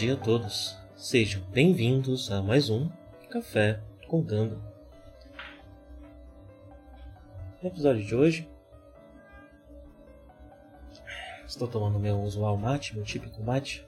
[0.00, 2.88] Dia a todos, sejam bem-vindos a mais um
[3.28, 4.58] Café com Gando.
[7.60, 8.48] No episódio de hoje,
[11.46, 13.86] estou tomando meu usual mate, meu típico mate,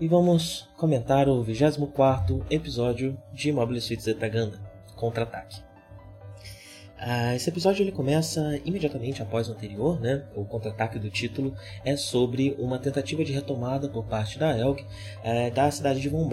[0.00, 4.58] e vamos comentar o 24 episódio de Mobile Suit Zetaganda,
[4.96, 5.67] Contra-Ataque.
[7.10, 10.26] Ah, esse episódio ele começa imediatamente após o anterior, né?
[10.36, 14.84] O contra-ataque do título é sobre uma tentativa de retomada por parte da Elg
[15.24, 16.28] é, da cidade de Von.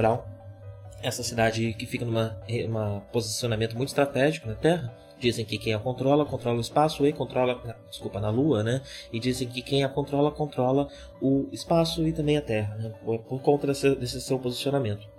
[1.01, 4.93] Essa cidade que fica num posicionamento muito estratégico na Terra.
[5.17, 7.57] Dizem que quem a controla, controla o espaço e controla.
[7.89, 8.81] Desculpa, na Lua, né?
[9.13, 10.89] E dizem que quem a controla, controla
[11.21, 12.91] o espaço e também a Terra, né?
[13.05, 15.14] Por, por conta desse, desse seu posicionamento.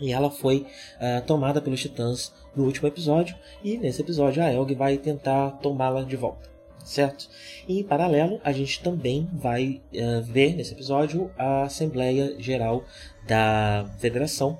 [0.00, 4.74] E ela foi uh, tomada pelos titãs no último episódio, e nesse episódio a Elg
[4.74, 6.48] vai tentar tomá-la de volta,
[6.84, 7.28] certo?
[7.66, 12.84] E em paralelo, a gente também vai uh, ver nesse episódio a Assembleia Geral
[13.26, 14.58] da Federação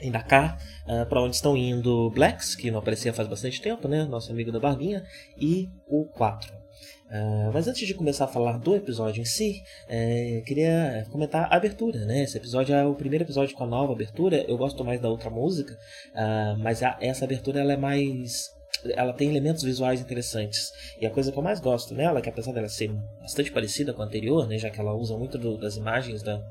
[0.00, 4.04] em Dakar, uh, para onde estão indo Blacks, que não aparecia faz bastante tempo, né?
[4.04, 5.04] Nosso amigo da Barbinha,
[5.36, 6.59] e o 4.
[7.10, 11.56] Uh, mas antes de começar a falar do episódio em si, uh, queria comentar a
[11.56, 12.22] abertura, né?
[12.22, 14.44] Esse episódio é o primeiro episódio com a nova abertura.
[14.46, 18.48] Eu gosto mais da outra música, uh, mas a, essa abertura ela é mais
[18.94, 20.70] ela tem elementos visuais interessantes.
[21.00, 24.00] E a coisa que eu mais gosto nela, que apesar dela ser bastante parecida com
[24.00, 26.42] a anterior, né, já que ela usa muito do, das imagens da,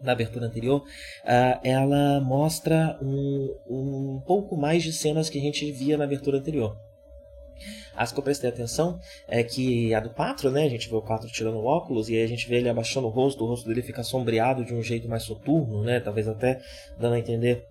[0.00, 5.72] da abertura anterior, uh, ela mostra um, um pouco mais de cenas que a gente
[5.72, 6.76] via na abertura anterior.
[7.96, 8.98] As que eu prestei atenção
[9.28, 10.64] é que a do 4, né?
[10.64, 13.06] A gente vê o 4 tirando o óculos e aí a gente vê ele abaixando
[13.06, 16.00] o rosto, o rosto dele fica sombreado de um jeito mais soturno, né?
[16.00, 16.60] Talvez até
[16.98, 17.66] dando a entender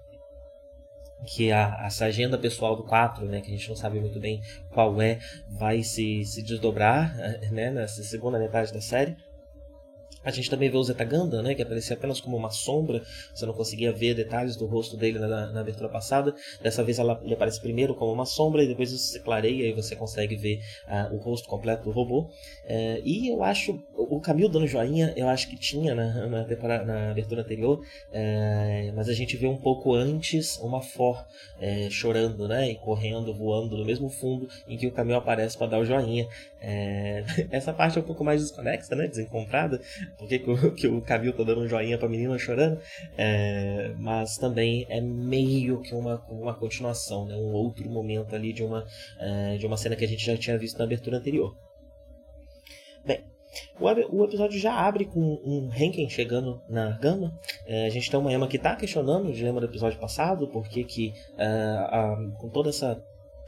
[1.26, 4.42] que a, essa agenda pessoal do 4, né, que a gente não sabe muito bem
[4.70, 7.16] qual é, vai se, se desdobrar
[7.52, 9.16] né, nessa segunda metade da série.
[10.24, 13.02] A gente também vê o Zetaganda, né, que aparecia apenas como uma sombra,
[13.34, 16.34] você não conseguia ver detalhes do rosto dele na, na abertura passada.
[16.62, 19.96] Dessa vez ela, ele aparece primeiro como uma sombra e depois você clareia e você
[19.96, 22.22] consegue ver uh, o rosto completo do robô.
[22.22, 27.12] Uh, e eu acho, o Camilo dando joinha, eu acho que tinha na, na, na
[27.12, 31.26] abertura anterior, uh, mas a gente vê um pouco antes uma For
[31.60, 35.68] eh, chorando, né, e correndo, voando no mesmo fundo em que o Camilo aparece para
[35.68, 36.28] dar o joinha.
[37.52, 39.82] essa parte é um pouco mais desconexa, né, desencontrada,
[40.18, 42.80] por que, que o Camil tá dando um joinha pra menina chorando,
[43.18, 47.36] é, mas também é meio que uma, uma continuação, né?
[47.36, 48.86] um outro momento ali de uma,
[49.20, 51.56] é, de uma cena que a gente já tinha visto na abertura anterior.
[53.06, 53.24] Bem,
[53.80, 57.38] o, o episódio já abre com um Henken chegando na Gama.
[57.68, 60.84] É, a gente tem uma Emma que está questionando o dilema do episódio passado, porque
[60.84, 63.04] que, é, a, com toda essa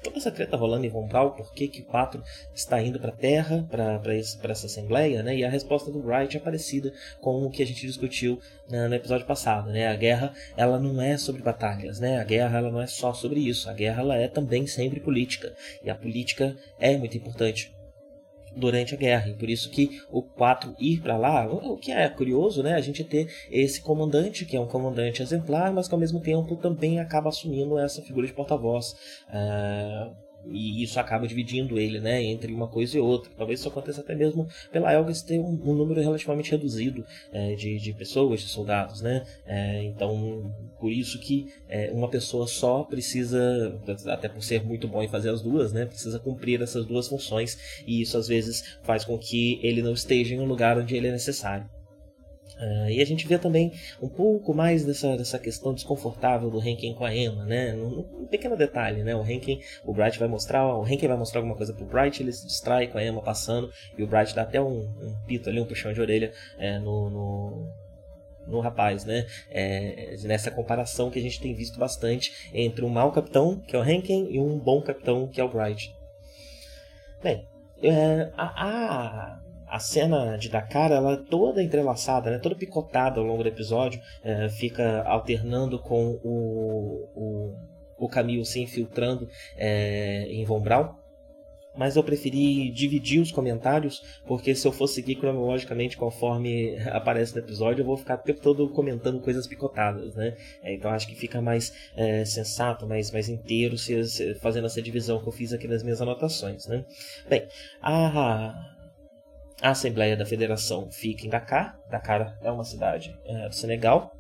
[0.06, 2.22] toda essa treta rolando em Vombral, por que, que o 4
[2.54, 5.36] está indo para a Terra, para essa Assembleia, né?
[5.36, 8.40] E a resposta do Wright é parecida com o que a gente discutiu
[8.70, 9.88] né, no episódio passado, né?
[9.88, 12.20] A guerra, ela não é sobre batalhas, né?
[12.20, 13.70] A guerra, ela não é só sobre isso.
[13.70, 15.54] A guerra, ela é também sempre política.
[15.84, 17.75] E a política é muito importante
[18.56, 19.30] durante a guerra.
[19.30, 22.74] E por isso que o 4 ir para lá, o que é curioso, né?
[22.74, 26.56] A gente ter esse comandante, que é um comandante exemplar, mas que ao mesmo tempo
[26.56, 28.96] também acaba assumindo essa figura de porta-voz.
[29.30, 33.32] Uh, e isso acaba dividindo ele né, entre uma coisa e outra.
[33.38, 37.78] Talvez isso aconteça até mesmo pela Elgas ter um, um número relativamente reduzido é, de,
[37.80, 39.02] de pessoas, de soldados.
[39.02, 39.26] Né?
[39.46, 45.02] É, então, por isso que é, uma pessoa só precisa, até por ser muito bom
[45.02, 47.84] em fazer as duas, né, precisa cumprir essas duas funções.
[47.86, 51.08] E isso às vezes faz com que ele não esteja em um lugar onde ele
[51.08, 51.70] é necessário.
[52.60, 56.94] Uh, e a gente vê também um pouco mais dessa, dessa questão desconfortável do Henken
[56.94, 57.74] com a Emma, né?
[57.74, 59.14] Um, um, pequeno detalhe, né?
[59.14, 62.32] O Henken, o Bright vai mostrar, o Henken vai mostrar alguma coisa pro Bright, ele
[62.32, 65.60] se distrai com a Emma passando e o Bright dá até um, um pito ali,
[65.60, 67.74] um puxão de orelha é, no, no,
[68.48, 69.26] no, rapaz, né?
[69.50, 73.80] É, nessa comparação que a gente tem visto bastante entre um mau capitão, que é
[73.80, 75.94] o Henken, e um bom capitão, que é o Bright.
[77.22, 77.46] Bem,
[77.84, 82.40] é, a, a a cena de Dakar ela é toda entrelaçada, né?
[82.40, 89.28] toda picotada ao longo do episódio, é, fica alternando com o, o, o se infiltrando
[89.58, 90.94] é, em Von Braun.
[91.78, 97.42] Mas eu preferi dividir os comentários, porque se eu for seguir cronologicamente conforme aparece no
[97.42, 100.38] episódio, eu vou ficar o tempo todo comentando coisas picotadas, né?
[100.64, 104.82] É, então acho que fica mais é, sensato, mais, mais inteiro, se, se, fazendo essa
[104.82, 106.86] divisão que eu fiz aqui nas minhas anotações, né?
[107.28, 107.46] Bem,
[107.82, 108.75] a
[109.62, 111.80] a Assembleia da Federação fica em Dakar.
[111.90, 114.12] Dakar é uma cidade é, do Senegal.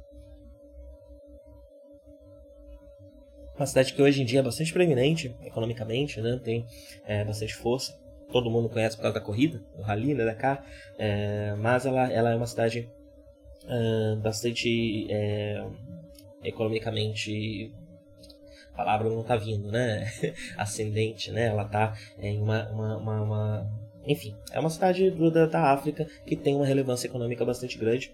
[3.56, 6.40] Uma cidade que hoje em dia é bastante preeminente economicamente, né?
[6.44, 6.66] tem
[7.06, 7.98] é, bastante força.
[8.32, 10.66] Todo mundo conhece por causa da corrida, o Rally, né, Dakar.
[10.98, 12.90] É, mas ela, ela é uma cidade
[14.22, 15.08] bastante
[16.44, 17.74] economicamente
[18.76, 20.06] a palavra não está vindo, né?
[20.58, 21.46] Ascendente, né?
[21.46, 26.36] Ela está em uma, uma, uma, uma enfim, é uma cidade da, da África que
[26.36, 28.14] tem uma relevância econômica bastante grande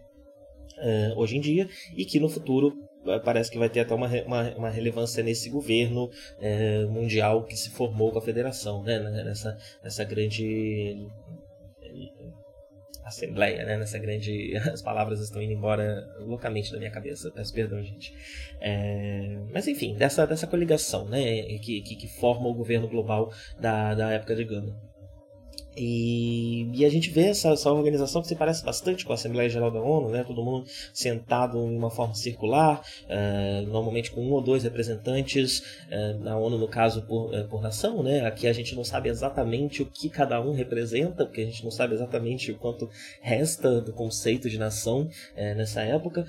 [0.77, 2.73] uh, hoje em dia e que no futuro
[3.03, 7.55] uh, parece que vai ter até uma, uma, uma relevância nesse governo uh, mundial que
[7.55, 8.99] se formou com a federação, né?
[8.99, 11.07] nessa, nessa grande
[13.03, 13.77] assembleia, né?
[13.77, 14.55] Nessa grande.
[14.71, 17.31] As palavras estão indo embora loucamente da minha cabeça.
[17.31, 18.13] Peço perdão, gente.
[18.59, 19.37] É...
[19.51, 21.43] Mas enfim, dessa, dessa coligação, né?
[21.59, 24.90] Que, que, que forma o governo global da, da época de Gana.
[25.75, 29.49] E, e, a gente vê essa, essa, organização que se parece bastante com a Assembleia
[29.49, 30.23] Geral da ONU, né?
[30.23, 36.19] todo mundo sentado em uma forma circular, uh, normalmente com um ou dois representantes, uh,
[36.19, 38.03] na ONU no caso por, uh, por nação.
[38.03, 38.25] Né?
[38.25, 41.71] Aqui a gente não sabe exatamente o que cada um representa, porque a gente não
[41.71, 42.89] sabe exatamente o quanto
[43.21, 45.07] resta do conceito de nação
[45.55, 46.25] nessa época,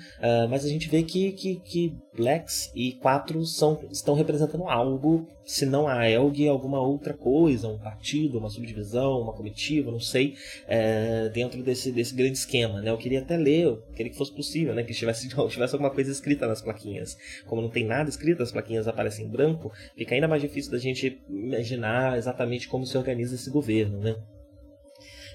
[0.49, 5.65] mas a gente vê que, que, que Blacks e quatro são, estão representando algo, se
[5.65, 10.35] não a ELG, alguma outra coisa, um partido, uma subdivisão, uma comitiva, não sei,
[10.67, 12.81] é, dentro desse, desse grande esquema.
[12.81, 12.91] Né?
[12.91, 14.83] Eu queria até ler, eu queria que fosse possível, né?
[14.83, 17.17] que tivesse, tivesse alguma coisa escrita nas plaquinhas.
[17.45, 20.77] Como não tem nada escrito, as plaquinhas aparecem em branco, fica ainda mais difícil da
[20.77, 23.99] gente imaginar exatamente como se organiza esse governo.
[23.99, 24.15] Né?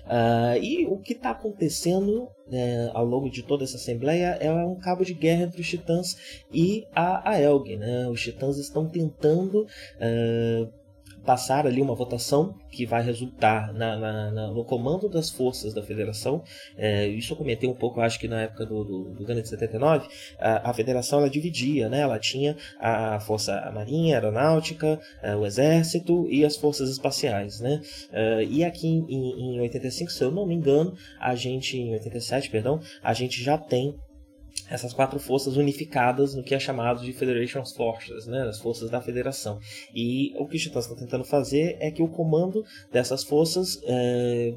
[0.06, 4.76] Uh, e o que está acontecendo né, ao longo de toda essa assembleia é um
[4.76, 7.76] cabo de guerra entre os titãs e a, a Elg.
[7.76, 8.08] Né?
[8.08, 10.72] Os titãs estão tentando uh,
[11.24, 15.82] passar ali uma votação que vai resultar na, na, na, no comando das forças da
[15.82, 16.42] federação.
[16.76, 19.48] É, isso eu comentei um pouco, acho que na época do, do, do Gana de
[19.48, 22.00] 79, a, a federação ela dividia, né?
[22.00, 27.60] ela tinha a força marinha, aeronáutica, é, o exército e as forças espaciais.
[27.60, 27.80] Né?
[28.12, 32.50] É, e aqui em, em 85, se eu não me engano, a gente, em 87,
[32.50, 33.94] perdão, a gente já tem
[34.70, 39.00] essas quatro forças unificadas no que é chamado de Federation's Forces, né, as forças da
[39.00, 39.58] federação.
[39.94, 44.54] E o que os Titãs estão tentando fazer é que o comando dessas forças é,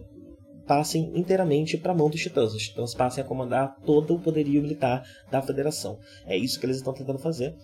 [0.66, 2.54] passem inteiramente para a mão dos Titãs.
[2.54, 6.00] Os Titãs passem a comandar todo o poderio militar da federação.
[6.26, 7.56] É isso que eles estão tentando fazer.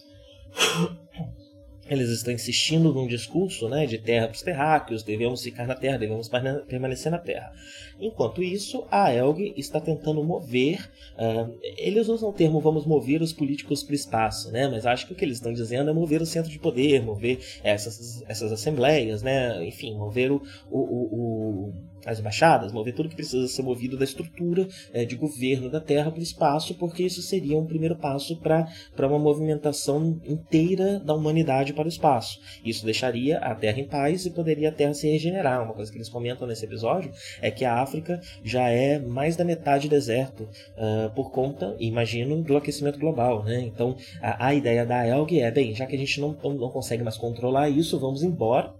[1.89, 5.97] Eles estão insistindo num discurso né, de terra para os terráqueos, devemos ficar na terra,
[5.97, 6.29] devemos
[6.67, 7.51] permanecer na terra.
[7.99, 13.33] Enquanto isso, a Elg está tentando mover, uh, eles usam o termo vamos mover os
[13.33, 16.21] políticos para o espaço, né, mas acho que o que eles estão dizendo é mover
[16.21, 21.73] o centro de poder, mover essas, essas assembleias, né, enfim, mover o, o, o, o
[22.07, 26.09] as embaixadas, mover tudo que precisa ser movido da estrutura é, de governo da Terra
[26.09, 31.73] para o espaço, porque isso seria um primeiro passo para uma movimentação inteira da humanidade
[31.73, 32.39] para o espaço.
[32.63, 35.63] Isso deixaria a Terra em paz e poderia a Terra se regenerar.
[35.63, 37.11] Uma coisa que eles comentam nesse episódio
[37.41, 42.55] é que a África já é mais da metade deserto uh, por conta, imagino, do
[42.55, 43.43] aquecimento global.
[43.43, 43.61] Né?
[43.61, 47.03] Então a, a ideia da ELG é, bem, já que a gente não, não consegue
[47.03, 48.73] mais controlar isso, vamos embora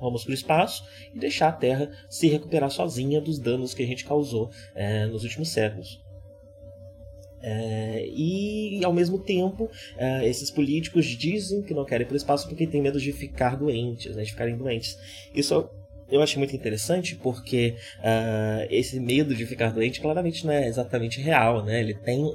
[0.00, 3.86] Vamos para o espaço e deixar a Terra se recuperar sozinha dos danos que a
[3.86, 6.00] gente causou é, nos últimos séculos.
[7.42, 12.16] É, e ao mesmo tempo, é, esses políticos dizem que não querem ir para o
[12.16, 14.98] espaço porque têm medo de ficar doentes, né, de ficarem doentes.
[15.34, 15.54] Isso
[16.10, 21.20] eu achei muito interessante porque uh, esse medo de ficar doente claramente não é exatamente
[21.20, 21.80] real, né?
[21.80, 22.26] Ele tem um,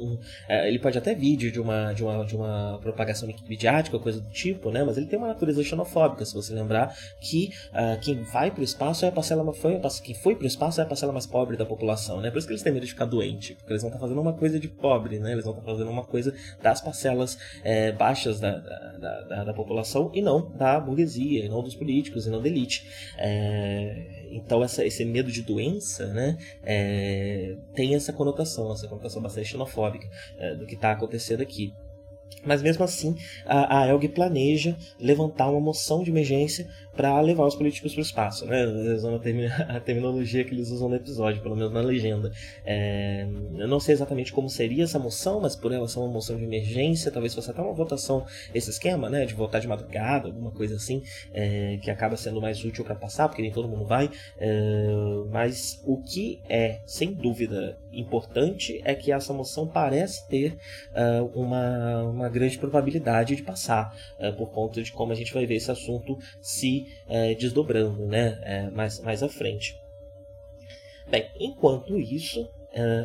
[0.00, 4.20] um, uh, ele pode até vir de uma, de uma, de uma propagação midiática, coisa
[4.20, 4.82] do tipo, né?
[4.84, 8.64] Mas ele tem uma natureza xenofóbica, se você lembrar que uh, quem vai para o
[8.64, 11.56] espaço é a parcela foi, quem foi para o espaço é a parcela mais pobre
[11.56, 12.30] da população, né?
[12.30, 14.20] Por isso que eles têm medo de ficar doente, porque eles vão estar tá fazendo
[14.20, 15.32] uma coisa de pobre, né?
[15.32, 19.54] Eles vão estar tá fazendo uma coisa das parcelas é, baixas da, da, da, da
[19.54, 22.86] população e não da burguesia, e não dos políticos, e não da elite.
[23.22, 29.48] É, então essa, esse medo de doença né, é, tem essa conotação, essa conotação bastante
[29.48, 30.08] xenofóbica
[30.38, 31.74] é, do que está acontecendo aqui.
[32.44, 36.66] Mas mesmo assim, a, a Elg planeja levantar uma moção de emergência
[37.00, 38.66] para levar os políticos para o espaço, né?
[38.94, 42.30] Usando a, termi a, terminologia que eles usam no episódio, pelo menos na legenda.
[42.62, 43.26] É,
[43.56, 46.44] eu não sei exatamente como seria essa moção, mas por ela ser uma moção de
[46.44, 49.24] emergência, talvez fosse até uma votação, esse esquema, né?
[49.24, 51.02] De votar de madrugada, alguma coisa assim,
[51.32, 54.10] é, que acaba sendo mais útil para passar, porque nem todo mundo vai.
[54.38, 54.88] É,
[55.30, 60.56] mas o que é, sem dúvida, importante é que essa moção parece ter
[60.92, 65.46] uh, uma, uma grande probabilidade de passar, uh, por conta de como a gente vai
[65.46, 69.80] ver esse assunto se uh, desdobrando né, mais, mais à frente.
[71.10, 72.48] Bem, enquanto isso,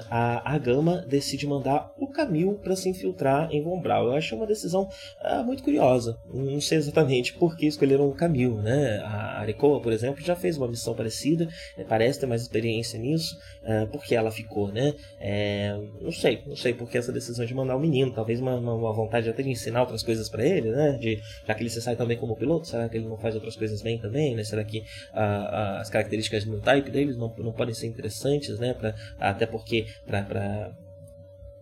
[0.10, 4.06] a, a Gama decide mandar o Camil para se infiltrar em Von Braun.
[4.06, 4.88] Eu acho uma decisão
[5.24, 6.18] uh, muito curiosa.
[6.32, 8.62] Não sei exatamente por que escolheram o Camil.
[8.62, 9.00] Né?
[9.04, 11.86] A Arekoa, por exemplo, já fez uma missão parecida, né?
[11.88, 13.38] parece ter mais experiência nisso.
[13.64, 14.72] Uh, por que ela ficou?
[14.72, 14.94] Né?
[15.20, 18.14] É, não sei, não sei por que essa decisão de mandar o menino.
[18.14, 20.98] Talvez uma, uma vontade até de ensinar outras coisas para ele, né?
[21.00, 23.56] de, já que ele se sai também como piloto, será que ele não faz outras
[23.56, 24.36] coisas bem também?
[24.36, 24.44] Né?
[24.44, 28.60] Será que as características do type deles não, não podem ser interessantes?
[28.60, 28.74] Né?
[28.74, 30.76] Pra, até porque para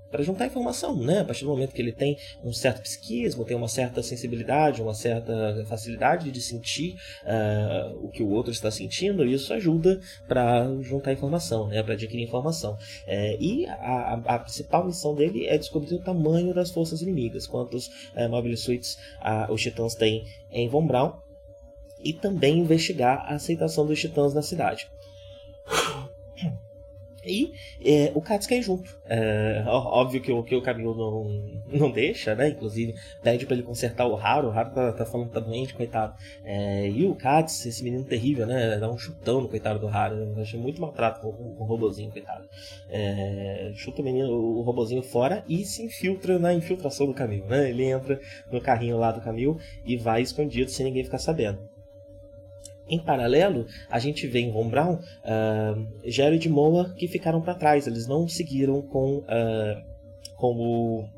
[0.09, 1.21] para juntar informação, né?
[1.21, 4.93] A partir do momento que ele tem um certo psiquismo, tem uma certa sensibilidade, uma
[4.93, 11.13] certa facilidade de sentir uh, o que o outro está sentindo, isso ajuda para juntar
[11.13, 11.81] informação, né?
[11.81, 12.77] Para adquirir informação.
[13.07, 17.87] É, e a, a, principal missão dele é descobrir o tamanho das forças inimigas, quantos
[18.15, 21.13] uh, mobile suits uh, os titãs têm em Von Braun,
[22.03, 24.87] e também investigar a aceitação dos titãs na cidade.
[27.25, 27.53] E
[27.83, 28.97] é, o Katz quer junto.
[29.05, 32.49] É, óbvio que o, que o Camilo não, não deixa, né?
[32.49, 34.47] Inclusive, pede para ele consertar o Haru.
[34.47, 36.15] O Haru tá, tá falando que tá doente, coitado.
[36.43, 38.77] É, e o Katz, esse menino terrível, né?
[38.77, 40.15] Dá um chutão no coitado do Haru.
[40.15, 42.47] Eu achei muito maltrato com, com o robozinho, coitado.
[42.89, 47.69] É, chuta o menino, o robozinho fora e se infiltra na infiltração do Camilo, né?
[47.69, 48.19] Ele entra
[48.51, 51.72] no carrinho lá do Camilo e vai escondido sem ninguém ficar sabendo.
[52.87, 57.55] Em paralelo, a gente vê em Von Braun uh, Jared e Moa que ficaram para
[57.55, 59.83] trás, eles não seguiram com, uh,
[60.35, 61.09] com o,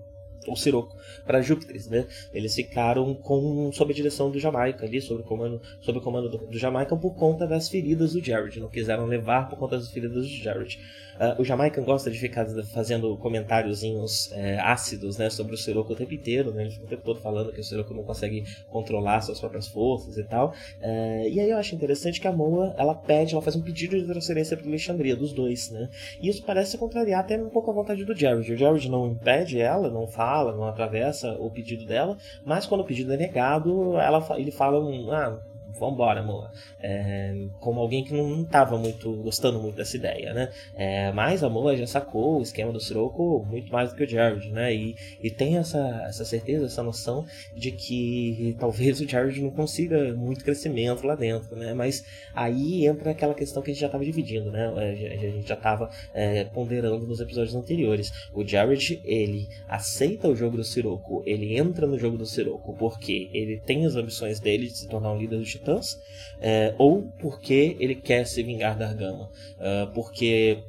[0.48, 0.96] o Siroco
[1.26, 2.06] para Júpiter, né?
[2.32, 6.30] Eles ficaram com sob a direção do Jamaica ali, sob o comando, sob o comando
[6.30, 9.90] do, do Jamaica por conta das feridas do Jared, não quiseram levar por conta das
[9.90, 10.80] feridas do Jared.
[11.16, 15.96] Uh, o Jamaican gosta de ficar fazendo comentáriozinhos é, ácidos né, sobre o Siroco o
[15.96, 16.64] tempo inteiro, né?
[16.64, 20.18] Ele fica o tempo todo falando que o Siroco não consegue controlar suas próprias forças
[20.18, 20.50] e tal.
[20.82, 23.98] Uh, e aí eu acho interessante que a Moa, ela pede, ela faz um pedido
[23.98, 25.90] de transferência para Alexandria, dos dois, né?
[26.22, 28.52] E isso parece contrariar até um pouco a vontade do Jared.
[28.52, 32.86] O Jared não impede ela, não fala, não atravessa o pedido dela, mas quando o
[32.86, 35.40] pedido é negado, ela, ele fala um, ah,
[35.80, 36.52] vambora, amor.
[36.80, 40.50] É, como alguém que não estava muito gostando muito dessa ideia, né?
[40.76, 44.08] É, mas a Moa já sacou o esquema do Sirocco muito mais do que o
[44.08, 44.74] Jared, né?
[44.74, 50.14] E, e tem essa, essa certeza, essa noção de que talvez o Jared não consiga
[50.14, 51.74] muito crescimento lá dentro, né?
[51.74, 52.04] Mas
[52.34, 54.68] aí entra aquela questão que a gente já estava dividindo, né?
[54.68, 58.12] A gente já estava é, ponderando nos episódios anteriores.
[58.34, 63.30] O Jared, ele aceita o jogo do Sirocco, ele entra no jogo do Sirocco porque
[63.34, 66.00] ele tem as ambições dele de se tornar um líder do Titãs,
[66.40, 69.30] é, ou porque ele quer se vingar da Argama.
[69.60, 70.64] É, porque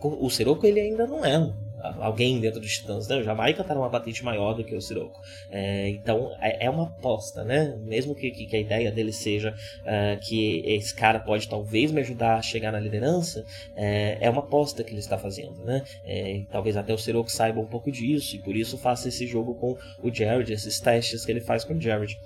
[0.00, 1.52] o Sirocco ele ainda não é
[1.98, 3.16] alguém dentro dos Titãs, né?
[3.16, 5.20] O Jamaica está numa patente maior do que o Sirocco.
[5.50, 7.76] É, então é, é, uma aposta, né?
[7.82, 12.36] Mesmo que, que a ideia dele seja uh, que esse cara pode talvez me ajudar
[12.36, 13.44] a chegar na liderança,
[13.76, 15.82] é, é uma aposta que ele está fazendo, né?
[16.04, 19.54] É, talvez até o Sirocco saiba um pouco disso e por isso faça esse jogo
[19.54, 22.18] com o Jared, esses testes que ele faz com o Jared.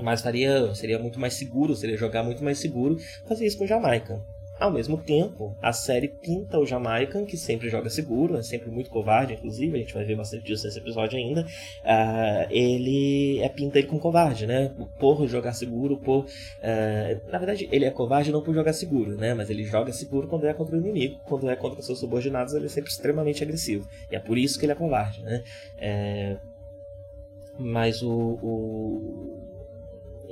[0.00, 2.96] Mas faria, seria muito mais seguro, seria jogar muito mais seguro
[3.26, 4.22] fazer isso com o Jamaica.
[4.62, 8.90] Ao mesmo tempo, a série pinta o Jamaican, que sempre joga seguro, é sempre muito
[8.90, 11.42] covarde, inclusive, a gente vai ver bastante disso nesse episódio ainda.
[11.42, 14.72] Uh, ele é pinta ele como covarde, né?
[15.00, 16.26] Por jogar seguro, por.
[16.26, 19.34] Uh, na verdade, ele é covarde não por jogar seguro, né?
[19.34, 22.66] Mas ele joga seguro quando é contra o inimigo, quando é contra seus subordinados, ele
[22.66, 23.88] é sempre extremamente agressivo.
[24.12, 25.42] E é por isso que ele é covarde, né?
[25.76, 26.36] É...
[27.58, 29.51] Mas o, o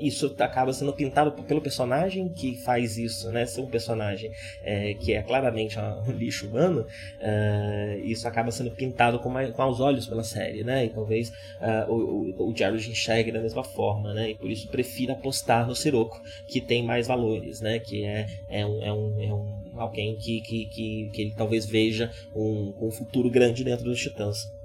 [0.00, 3.45] isso acaba sendo pintado pelo personagem que faz isso, né?
[3.47, 9.19] Ser um personagem é, que é claramente um lixo humano, uh, isso acaba sendo pintado
[9.19, 10.87] com, mais, com os olhos pela série, né?
[10.87, 14.30] E talvez uh, o, o, o Jared enxergue da mesma forma, né?
[14.30, 17.78] E por isso prefira apostar no Sirocco, que tem mais valores, né?
[17.78, 21.66] Que é, é, um, é, um, é um alguém que, que, que, que ele talvez
[21.66, 24.60] veja um, um futuro grande dentro dos Titãs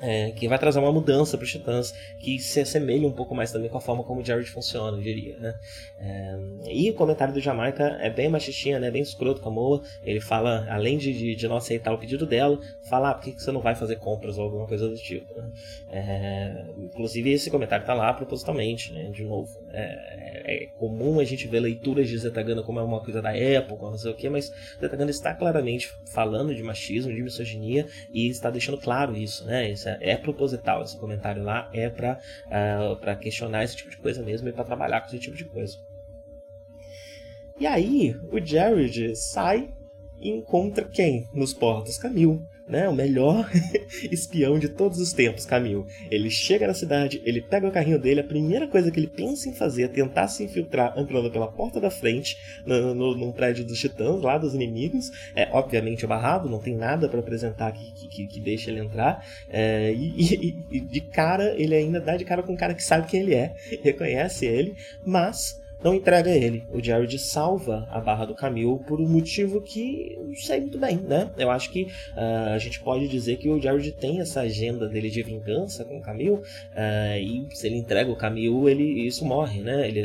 [0.00, 3.50] é, que vai trazer uma mudança para os Titãs que se assemelha um pouco mais
[3.50, 5.36] também com a forma como o Jared funciona, eu diria.
[5.38, 5.54] Né?
[6.00, 6.38] É,
[6.70, 8.90] e o comentário do Jamaica é bem machistinha, né?
[8.90, 9.82] bem escroto com a Moa.
[10.02, 13.42] Ele fala, além de, de, não aceitar o pedido dela, fala ah, por que, que
[13.42, 15.34] você não vai fazer compras ou alguma coisa do tipo.
[15.34, 15.50] Né?
[15.90, 19.10] É, inclusive, esse comentário está lá propositalmente, né?
[19.10, 19.50] de novo.
[19.72, 23.84] É, é, comum a gente ver leituras de Zetagana como é uma coisa da época,
[23.84, 28.50] não sei o que, mas Zetagana está claramente falando de machismo, de misoginia e está
[28.50, 29.44] deixando claro isso.
[29.44, 29.70] Né?
[29.70, 33.96] Isso é, é proposital esse comentário lá, é para uh, pra questionar esse tipo de
[33.96, 35.76] coisa mesmo e para trabalhar com esse tipo de coisa.
[37.58, 39.70] E aí, o Jared sai
[40.20, 41.98] e encontra quem nos portos?
[41.98, 43.50] Camille né, o melhor
[44.10, 45.86] espião de todos os tempos, Camil.
[46.10, 49.48] Ele chega na cidade, ele pega o carrinho dele, a primeira coisa que ele pensa
[49.48, 53.64] em fazer é tentar se infiltrar entrando pela porta da frente, no, no, num prédio
[53.64, 55.10] dos titãs, lá dos inimigos.
[55.34, 59.24] É obviamente barrado, não tem nada para apresentar que, que, que, ele entrar.
[59.48, 62.82] É, e, e, e de cara, ele ainda dá de cara com um cara que
[62.82, 66.64] sabe quem ele é, reconhece ele, mas não entrega ele.
[66.72, 70.96] O Jared salva a barra do Camil por um motivo que não sei muito bem,
[70.96, 71.30] né?
[71.38, 75.10] Eu acho que uh, a gente pode dizer que o Jared tem essa agenda dele
[75.10, 79.60] de vingança com o Camil, uh, e se ele entrega o Camil, ele, isso morre,
[79.60, 79.86] né?
[79.88, 80.00] Ele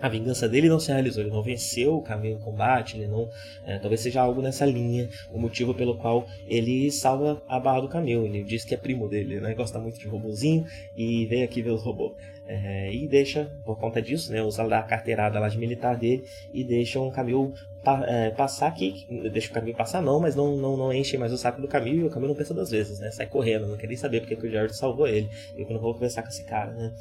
[0.00, 3.30] a vingança dele não se realizou, ele não venceu o caminho em combate, ele não.
[3.64, 7.88] É, talvez seja algo nessa linha, o motivo pelo qual ele salva a barra do
[7.88, 8.24] caminho.
[8.24, 9.54] Ele diz que é primo dele, né?
[9.54, 12.12] Gosta muito de robozinho e vem aqui ver os robôs.
[12.48, 16.24] É, e deixa, por conta disso, né, usa a carteirada lá de militar dele
[16.54, 17.52] e deixa um caminho
[17.86, 21.32] pa, é, passar aqui, deixa o caminho passar não, mas não, não, não enche mais
[21.32, 23.12] o saco do caminho e o caminho não pensa duas vezes, né?
[23.12, 25.28] Sai correndo, não quer nem saber porque que o Jared salvou ele.
[25.56, 26.92] Eu não vou conversar com esse cara, né?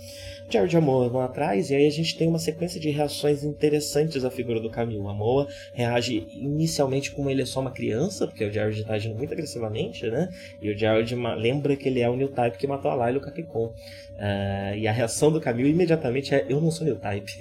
[0.48, 2.92] O Jared e a Moa vão atrás e aí a gente tem uma sequência de
[2.92, 5.10] reações interessantes à figura do caminho.
[5.10, 9.16] A Moa reage inicialmente como ele é só uma criança, porque o Jared está agindo
[9.16, 10.30] muito agressivamente, né?
[10.62, 13.22] E o Jared lembra que ele é o New Type que matou a Layla e
[13.22, 13.74] o Kakekon.
[14.16, 17.34] Uh, e a reação do Camille imediatamente é: Eu não sou new type.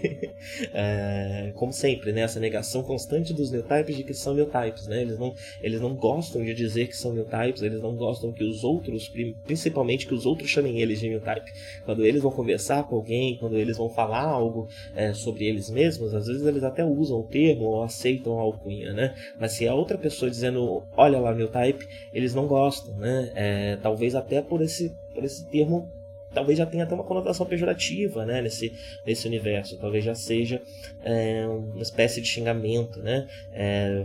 [0.67, 2.23] uh, como sempre, né?
[2.23, 4.89] essa negação constante dos new types de que são new types.
[4.89, 5.03] Né?
[5.03, 8.43] Eles, não, eles não gostam de dizer que são new types, eles não gostam que
[8.43, 9.13] os outros,
[9.45, 11.53] principalmente que os outros chamem eles de new type.
[11.85, 16.13] Quando eles vão conversar com alguém, quando eles vão falar algo uh, sobre eles mesmos,
[16.13, 18.93] às vezes eles até usam o termo ou aceitam a alcunha.
[18.93, 19.15] Né?
[19.39, 22.97] Mas se é outra pessoa dizendo: Olha lá, new type, eles não gostam.
[22.97, 23.31] Né?
[23.35, 25.89] É, talvez até por esse, por esse termo
[26.35, 28.73] talvez já tenha até uma conotação pejorativa né, nesse,
[29.07, 29.79] nesse universo.
[29.79, 30.61] Talvez já seja
[31.03, 33.27] é, uma espécie de xingamento, né?
[33.53, 34.05] É,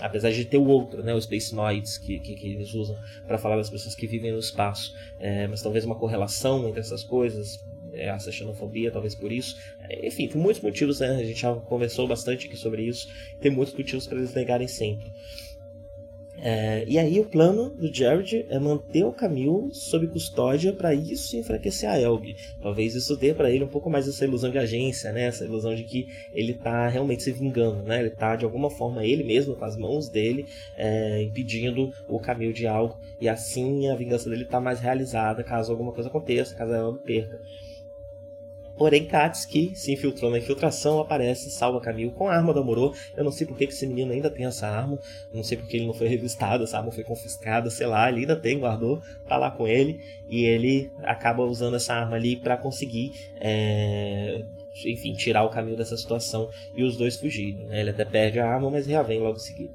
[0.00, 3.38] apesar de ter o outro, né, os Space Noids que, que, que eles usam para
[3.38, 4.94] falar das pessoas que vivem no espaço.
[5.18, 9.56] É, mas talvez uma correlação entre essas coisas, é, essa xenofobia, talvez por isso.
[10.02, 11.16] Enfim, tem muitos motivos, né?
[11.16, 13.08] A gente já conversou bastante aqui sobre isso.
[13.40, 15.12] Tem muitos motivos para eles negarem sempre.
[16.38, 21.36] É, e aí o plano do Jared é manter o Camille sob custódia para isso
[21.36, 22.36] enfraquecer a Elg.
[22.60, 25.24] Talvez isso dê para ele um pouco mais essa ilusão de agência, né?
[25.24, 28.00] Essa ilusão de que ele está realmente se vingando, né?
[28.00, 30.46] Ele está de alguma forma ele mesmo com as mãos dele
[30.76, 35.72] é, impedindo o Camille de algo e assim a vingança dele está mais realizada caso
[35.72, 37.40] alguma coisa aconteça, caso a Elg perca.
[38.76, 39.08] Porém,
[39.48, 42.94] que se infiltrou na infiltração, aparece, salva Camille com a arma do Amorô.
[43.16, 44.98] Eu não sei por que esse menino ainda tem essa arma.
[45.32, 48.08] Não sei porque ele não foi revistado, essa arma foi confiscada, sei lá.
[48.08, 50.00] Ele ainda tem, guardou, tá lá com ele.
[50.28, 53.12] E ele acaba usando essa arma ali para conseguir.
[53.40, 54.44] É
[54.84, 57.66] enfim, tirar o caminho dessa situação e os dois fugirem.
[57.66, 57.80] Né?
[57.80, 59.72] Ele até perde a arma, mas reavém logo em seguida.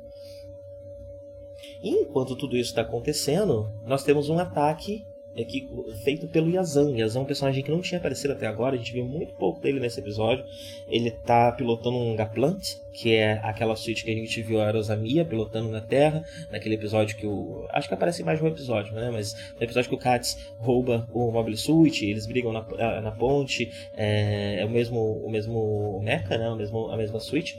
[1.81, 5.67] E enquanto tudo isso está acontecendo, nós temos um ataque é que,
[6.03, 6.91] feito pelo Yazan.
[6.97, 9.61] Yazan é um personagem que não tinha aparecido até agora, a gente viu muito pouco
[9.61, 10.43] dele nesse episódio.
[10.87, 15.23] Ele está pilotando um Gaplant, que é aquela suíte que a gente viu a Rosamia
[15.23, 17.65] pilotando na Terra, naquele episódio que o.
[17.69, 19.09] Acho que aparece mais um episódio, né?
[19.09, 23.71] Mas no episódio que o Katz rouba o Mobile Suit, eles brigam na, na ponte,
[23.95, 26.49] é, é o mesmo o mesmo mecha, né?
[26.49, 27.57] O mesmo, a mesma suíte.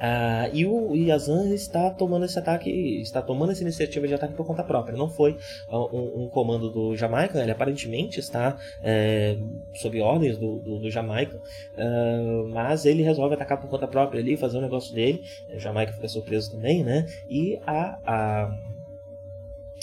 [0.00, 2.70] Uh, e o Yazan está tomando esse ataque,
[3.02, 4.96] está tomando essa iniciativa de ataque por conta própria.
[4.96, 5.36] Não foi
[5.68, 9.36] uh, um, um, comando do Jamaica, ele aparentemente está é,
[9.74, 14.38] sob ordens do, do, do Jamaica, uh, mas ele resolve atacar por conta própria ali,
[14.38, 15.22] fazer o um negócio dele.
[15.54, 17.06] O Jamaica fica surpreso também, né?
[17.28, 18.58] E a, a,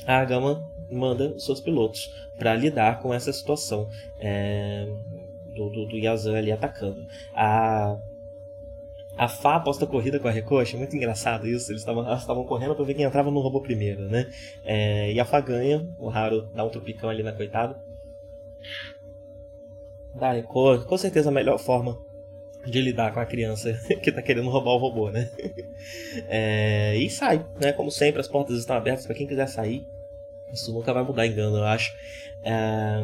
[0.07, 3.87] a Gama manda seus pilotos para lidar com essa situação.
[4.19, 4.87] É,
[5.57, 7.05] do, do, do Yazan ali atacando.
[7.33, 7.97] A
[9.17, 11.71] a Fá aposta corrida com a Reco, achei muito engraçado isso.
[11.71, 14.29] Eles estavam correndo para ver quem entrava no robô primeiro, né?
[14.63, 17.81] É, e a Fá ganha, o Raro dá um tropicão ali na coitada.
[20.15, 21.97] Da Reco, com certeza a melhor forma
[22.65, 25.29] de lidar com a criança que está querendo roubar o robô, né?
[26.27, 27.71] É, e sai, né?
[27.71, 29.87] Como sempre, as portas estão abertas para quem quiser sair.
[30.51, 31.93] Isso nunca vai mudar engano, eu acho.
[32.43, 33.03] É,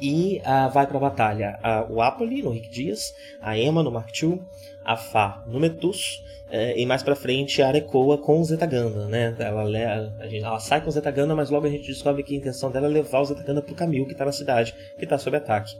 [0.00, 3.90] e uh, vai para a batalha uh, o Apoli no Rick Dias, a Emma no
[3.90, 4.40] Mark II,
[4.84, 9.34] a Fá no Metus, uh, e mais para frente a Arekoa com o Zetaganda, né?
[9.38, 12.86] Ela, ela sai com o Zetaganda, mas logo a gente descobre que a intenção dela
[12.86, 15.76] é levar o Zetaganda pro Camil que está na cidade, que está sob ataque.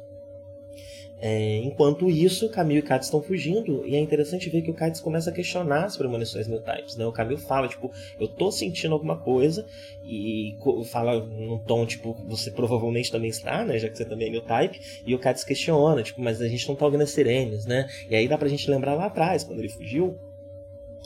[1.20, 5.00] É, enquanto isso, Camille e Katz estão fugindo, e é interessante ver que o Katz
[5.00, 6.96] começa a questionar as premonições New Types.
[6.96, 7.06] Né?
[7.06, 9.66] O Camille fala, tipo, eu tô sentindo alguma coisa,
[10.04, 13.78] e fala num tom, tipo, você provavelmente também está, né?
[13.78, 16.68] Já que você também é New Type, e o Katz questiona, tipo, mas a gente
[16.68, 17.88] não tá ouvindo as sirenes, né?
[18.08, 20.18] E aí dá pra gente lembrar lá atrás, quando ele fugiu,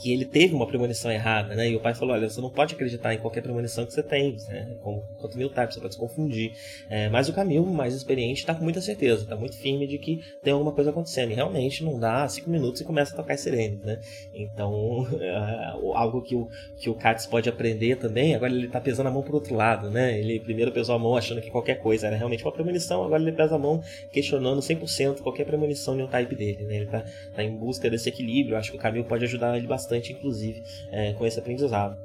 [0.00, 1.68] que ele teve uma premonição errada, né?
[1.68, 4.34] E o pai falou, olha, você não pode acreditar em qualquer premonição que você tem,
[4.48, 4.74] né?
[4.82, 6.52] Como, quanto mil types, você pode se confundir.
[6.88, 10.22] É, mas o Camilo, mais experiente, está com muita certeza, está muito firme de que
[10.42, 11.32] tem alguma coisa acontecendo.
[11.32, 14.00] E realmente não dá cinco minutos e começa a tocar sirenes, né?
[14.32, 19.08] Então, é, algo que o, que o Katz pode aprender também, agora ele está pesando
[19.08, 20.18] a mão pro outro lado, né?
[20.18, 23.32] Ele primeiro pesou a mão achando que qualquer coisa era realmente uma premonição, agora ele
[23.32, 26.76] pesa a mão questionando 100% qualquer premonição no type dele, né?
[26.76, 29.89] Ele está tá em busca desse equilíbrio, acho que o Camilo pode ajudar ele bastante
[29.90, 31.98] bastante, inclusive, é, com esse aprendizado.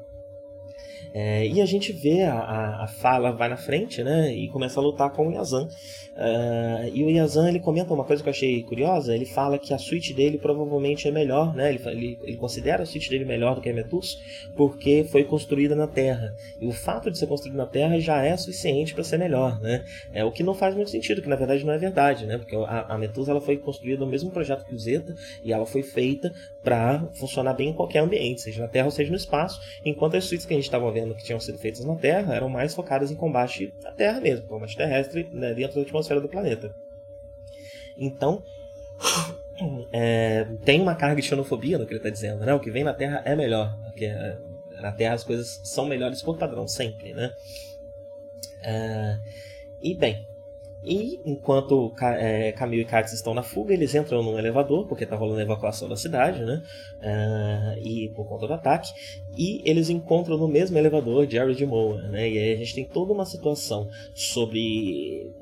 [1.18, 4.36] É, e a gente vê a, a, a, fala vai na frente, né?
[4.36, 5.66] E começa a lutar com o Yazan.
[5.66, 9.16] Uh, e o Yazan ele comenta uma coisa que eu achei curiosa.
[9.16, 11.70] Ele fala que a suíte dele provavelmente é melhor, né?
[11.70, 14.20] Ele, ele, ele considera a suíte dele melhor do que a Metus
[14.58, 16.36] porque foi construída na Terra.
[16.60, 19.86] E o fato de ser construída na Terra já é suficiente para ser melhor, né?
[20.12, 22.38] É o que não faz muito sentido, que na verdade não é verdade, né?
[22.38, 25.66] Porque a, a Metus ela foi construída no mesmo projeto que o Zeta e ela
[25.66, 26.34] foi feita
[26.66, 29.62] para funcionar bem em qualquer ambiente, seja na Terra ou seja no espaço.
[29.86, 32.50] Enquanto as suítes que a gente estava vendo que tinham sido feitas na Terra eram
[32.50, 36.76] mais focadas em combate na Terra mesmo, combate terrestre né, dentro da atmosfera do planeta.
[37.96, 38.44] Então,
[39.94, 42.54] é, tem uma carga de xenofobia no que ele está dizendo, né?
[42.54, 43.78] O que vem na Terra é melhor.
[43.84, 44.38] Porque é,
[44.82, 47.32] na Terra as coisas são melhores por padrão, sempre, né?
[48.64, 49.18] É,
[49.82, 50.28] e bem,
[50.86, 55.16] e enquanto é, Camille e Katz estão na fuga, eles entram num elevador, porque está
[55.16, 56.62] rolando evacuação da cidade, né?
[57.02, 58.90] Uh, e por conta do ataque.
[59.36, 62.30] E eles encontram no mesmo elevador Jared Moore, né?
[62.30, 65.34] E aí a gente tem toda uma situação sobre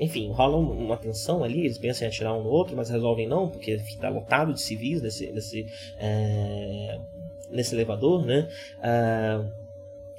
[0.00, 3.50] enfim, rola uma tensão ali, eles pensam em atirar um no outro, mas resolvem não,
[3.50, 5.66] porque está lotado de civis nesse, nesse,
[5.98, 6.98] é,
[7.50, 8.48] nesse elevador, né?
[8.82, 9.44] Ah,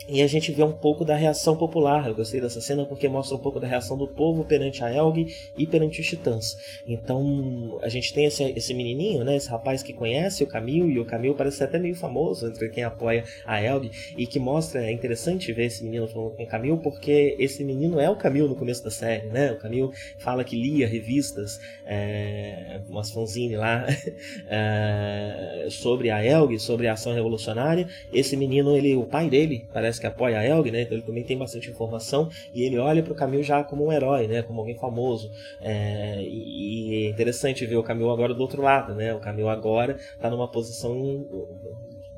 [0.07, 2.07] e a gente vê um pouco da reação popular.
[2.07, 5.27] Eu gostei dessa cena porque mostra um pouco da reação do povo perante a Elg
[5.57, 6.57] e perante os titãs.
[6.87, 10.99] Então a gente tem esse, esse menininho, né, esse rapaz que conhece o Camil e
[10.99, 14.91] o Camil parece até meio famoso entre quem apoia a Elg e que mostra, é
[14.91, 18.55] interessante ver esse menino falando com o Camil porque esse menino é o Camil no
[18.55, 19.51] começo da série, né?
[19.51, 23.85] O Camil fala que lia revistas, é, umas fanzine lá,
[24.47, 27.87] é, sobre a Elg, sobre a ação revolucionária.
[28.11, 30.83] Esse menino, ele, o pai dele, parece parece que apoia a Elg, né?
[30.83, 33.91] Então ele também tem bastante informação e ele olha para o Camil já como um
[33.91, 34.43] herói, né?
[34.43, 35.31] Como alguém famoso.
[35.59, 39.13] É, e, é interessante ver o Camil agora do outro lado, né?
[39.13, 40.93] O Camil agora está numa posição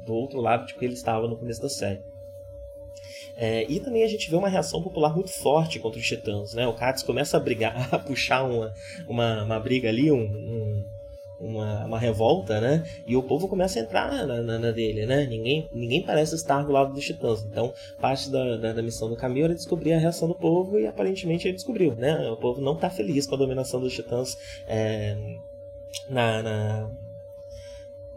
[0.06, 2.02] do outro lado de que ele estava no começo da série.
[3.38, 6.68] É, e também a gente vê uma reação popular muito forte contra os titãs, né?
[6.68, 8.74] O Katz começa a brigar, a puxar uma,
[9.08, 10.86] uma, uma briga ali, um, um
[11.42, 12.84] uma, uma revolta, né?
[13.06, 15.26] E o povo começa a entrar na, na, na, dele, né?
[15.26, 17.44] Ninguém, ninguém parece estar do lado dos titãs.
[17.44, 20.86] Então, parte da, da, da missão do Camilo era descobrir a reação do povo e
[20.86, 22.30] aparentemente ele descobriu, né?
[22.30, 25.18] O povo não está feliz com a dominação dos titãs é,
[26.08, 26.92] na, na,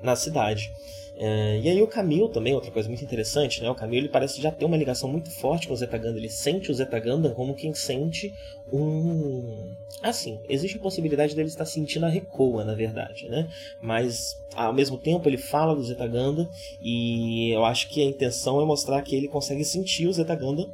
[0.02, 0.70] na cidade.
[1.16, 3.70] É, e aí o Camille também, outra coisa muito interessante, né?
[3.70, 6.18] O Camille ele parece já ter uma ligação muito forte com o Zetaganda.
[6.18, 8.32] Ele sente o Zetaganda como quem sente
[8.72, 9.72] um...
[10.02, 13.48] Assim, existe a possibilidade dele estar sentindo a Recoa, na verdade, né?
[13.80, 16.48] Mas, ao mesmo tempo, ele fala do Zetaganda
[16.82, 20.66] e eu acho que a intenção é mostrar que ele consegue sentir o Zetaganda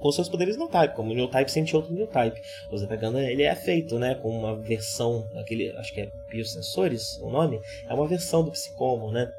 [0.00, 2.40] com seus poderes no type, como o New Type sente outro New Type.
[2.72, 7.30] O Zetaganda ele é feito, né, com uma versão, aquele, acho que é Biosensores, o
[7.30, 9.32] nome, é uma versão do Psicomo, né?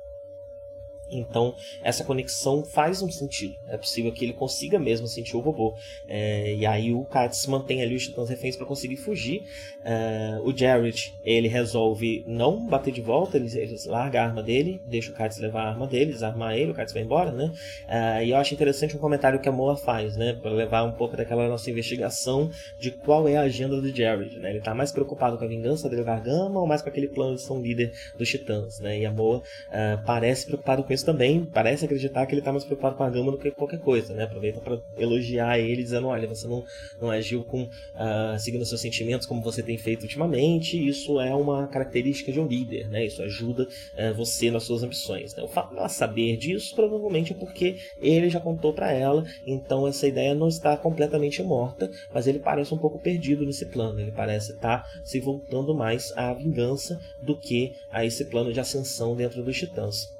[1.17, 3.56] Então, essa conexão faz um sentido.
[3.67, 5.76] É possível que ele consiga mesmo sentir o robô.
[6.08, 9.43] É, e aí o Katz mantém ali os titãs reféns para conseguir fugir.
[9.84, 14.82] É, o Jared, ele resolve não bater de volta, ele, ele, larga a arma dele,
[14.86, 17.52] deixa o Katz levar a arma dele, desarmar ele, o Katz vai embora, né?
[17.88, 20.34] É, e eu acho interessante um comentário que a Moa faz, né?
[20.34, 22.49] Para levar um pouco daquela nossa investigação
[22.80, 24.52] de qual é a agenda do Jared, né?
[24.52, 27.41] Ele tá mais preocupado com a vingança dele Gargama ou mais com aquele plano de
[27.41, 28.99] ser um líder dos titãs, né?
[28.99, 32.63] E a Moa é, parece preocupado com isso também parece acreditar que ele está mais
[32.63, 34.23] preocupado com a gama do que qualquer coisa, né?
[34.23, 36.63] Aproveita para elogiar ele, dizendo: olha, você não,
[37.01, 40.77] não agiu com uh, seguindo seus sentimentos como você tem feito ultimamente.
[40.87, 43.05] Isso é uma característica de um líder, né?
[43.05, 45.35] Isso ajuda uh, você nas suas ambições.
[45.35, 45.43] Né?
[45.43, 50.07] O fato dela saber disso provavelmente é porque ele já contou para ela, então essa
[50.07, 53.99] ideia não está completamente morta, mas ele parece um pouco perdido nesse plano.
[53.99, 58.59] Ele parece estar tá se voltando mais à vingança do que a esse plano de
[58.59, 60.13] ascensão dentro dos titãs.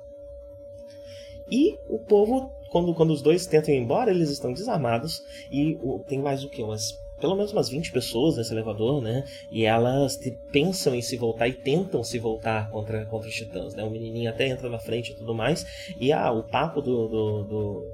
[1.54, 5.22] E o povo, quando, quando os dois tentam ir embora, eles estão desarmados.
[5.52, 6.64] E o, tem mais o que?
[6.64, 9.24] Umas pelo menos umas 20 pessoas nesse elevador, né?
[9.50, 10.20] E elas
[10.52, 13.84] pensam em se voltar e tentam se voltar contra, contra os titãs, né?
[13.84, 15.66] O menininho até entra na frente e tudo mais.
[15.98, 17.88] E ah, o papo do, do, do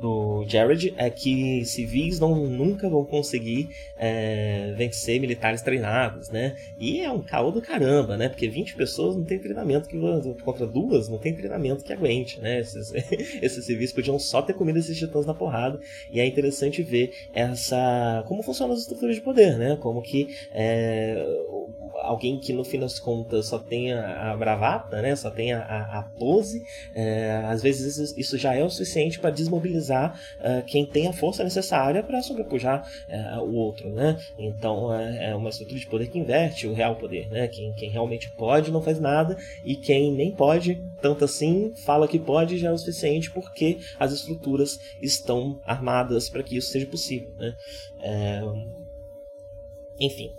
[0.00, 6.56] do Jared é que civis não, nunca vão conseguir é, vencer militares treinados, né?
[6.78, 8.28] E é um caô do caramba, né?
[8.28, 9.98] Porque 20 pessoas não tem treinamento que
[10.42, 12.60] contra duas não tem treinamento que aguente, né?
[12.60, 12.92] Esses,
[13.42, 15.78] esses civis podiam só ter comido esses titãs na porrada
[16.10, 19.76] e é interessante ver essa como funcionam as estruturas de poder, né?
[19.80, 21.22] Como que é,
[22.02, 25.14] alguém que no fim das contas só tem a, a bravata, né?
[25.14, 29.89] Só tem a, a, pose, é, às vezes isso já é o suficiente para desmobilizar
[29.94, 34.16] uh, quem tem a força necessária para sobrepujar uh, o outro, né?
[34.38, 37.48] Então é, é uma estrutura de poder que inverte o real poder, né?
[37.48, 42.18] Quem, quem realmente pode não faz nada e quem nem pode tanto assim fala que
[42.18, 47.32] pode já é o suficiente porque as estruturas estão armadas para que isso seja possível,
[47.36, 47.54] né?
[48.02, 48.42] É...
[49.98, 50.30] Enfim,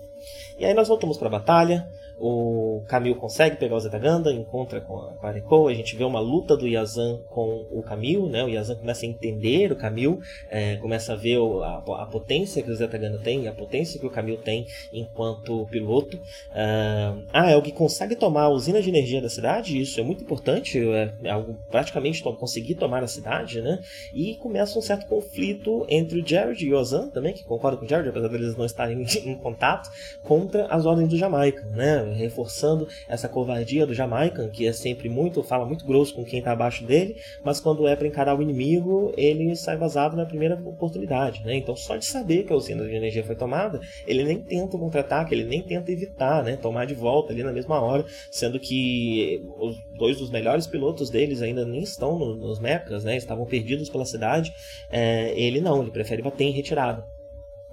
[0.58, 1.88] e aí nós voltamos para a batalha
[2.22, 6.56] o Camil consegue pegar o Zetaganda, encontra com a, com a gente vê uma luta
[6.56, 8.44] do Yazan com o Camil, né?
[8.44, 12.70] O Yazan começa a entender o Camil, é, começa a ver a, a, potência que
[12.70, 16.18] o Zetaganda tem, a potência que o Camil tem enquanto piloto.
[16.18, 20.04] Uh, ah, é o que consegue tomar a usina de energia da cidade, isso é
[20.04, 23.80] muito importante, é, é algo praticamente to conseguir tomar a cidade, né?
[24.14, 27.86] E começa um certo conflito entre o Jared e o Yazan também, que concorda com
[27.86, 29.90] o Jared, apesar deles não estarem em, em contato,
[30.24, 32.11] contra as ordens do Jamaica, né?
[32.14, 36.52] Reforçando essa covardia do Jamaican, que é sempre muito, fala muito grosso com quem está
[36.52, 41.44] abaixo dele, mas quando é para encarar o inimigo, ele sai vazado na primeira oportunidade,
[41.44, 41.56] né?
[41.56, 45.34] Então só de saber que a usina de energia foi tomada, ele nem tenta contra-ataque,
[45.34, 46.58] ele nem tenta evitar, né?
[46.58, 51.42] Tomar de volta ali na mesma hora, sendo que os dois dos melhores pilotos deles
[51.42, 53.16] ainda nem estão nos mechas, né?
[53.16, 54.54] Estavam perdidos pela cidade.
[54.90, 57.04] É, ele não, ele prefere bater em retirada.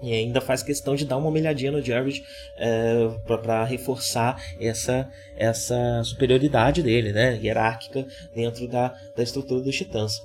[0.01, 2.23] E ainda faz questão de dar uma olhadinha no Jared
[2.57, 10.21] é, para reforçar essa, essa superioridade dele, né, hierárquica, dentro da, da estrutura dos Titãs.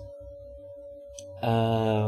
[1.41, 2.05] Ah,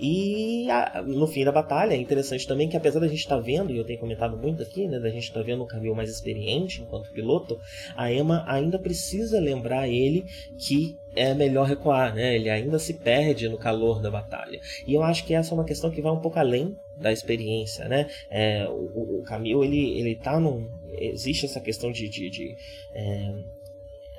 [0.00, 3.42] e a, no fim da batalha é interessante também que apesar da gente estar tá
[3.42, 5.94] vendo, e eu tenho comentado muito aqui, né, da gente estar tá vendo um caminho
[5.94, 7.58] mais experiente enquanto piloto,
[7.96, 10.24] a Emma ainda precisa lembrar ele
[10.56, 12.36] que é melhor recuar, né?
[12.36, 14.60] Ele ainda se perde no calor da batalha.
[14.86, 17.88] E eu acho que essa é uma questão que vai um pouco além da experiência,
[17.88, 18.08] né?
[18.30, 20.68] É, o, o Camille, ele, ele tá num...
[21.00, 22.56] Existe essa questão de, de, de
[22.94, 23.34] é,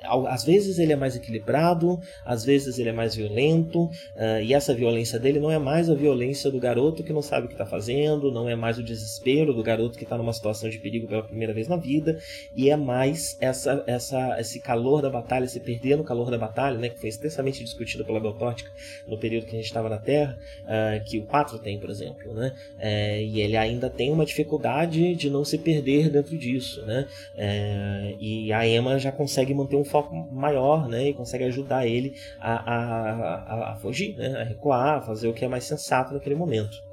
[0.02, 4.74] às vezes ele é mais equilibrado, às vezes ele é mais violento, uh, e essa
[4.74, 7.66] violência dele não é mais a violência do garoto que não sabe o que está
[7.66, 11.22] fazendo, não é mais o desespero do garoto que está numa situação de perigo pela
[11.22, 12.18] primeira vez na vida,
[12.54, 16.78] e é mais essa, essa, esse calor da batalha, esse perder no calor da batalha,
[16.78, 18.70] né, que foi extensamente discutido pela Beltótica
[19.06, 22.32] no período que a gente estava na Terra, uh, que o 4 tem, por exemplo,
[22.34, 27.06] né, é, e ele ainda tem uma dificuldade de não se perder dentro disso, né,
[27.36, 31.08] é, e a Emma já consegue manter um foco maior, né?
[31.08, 34.40] E consegue ajudar ele a, a, a, a fugir, né?
[34.40, 36.90] A recuar, a fazer o que é mais sensato naquele momento.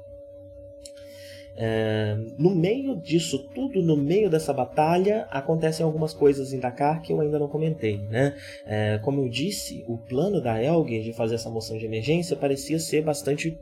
[1.60, 7.12] É, no meio disso tudo, no meio dessa batalha, acontecem algumas coisas em Dakar que
[7.12, 7.98] eu ainda não comentei.
[8.08, 8.36] Né?
[8.64, 12.78] É, como eu disse, o plano da Elgin de fazer essa moção de emergência parecia
[12.78, 13.58] ser bastante